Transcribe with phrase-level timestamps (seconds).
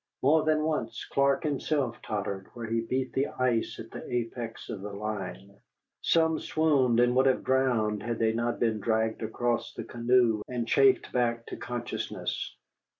[0.23, 4.81] More than once Clark himself tottered where he beat the ice at the apex of
[4.81, 5.55] the line.
[6.01, 10.67] Some swooned and would have drowned had they not been dragged across the canoe and
[10.67, 12.57] chafed back to consciousness.